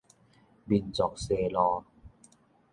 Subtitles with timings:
[0.65, 1.83] 民族西路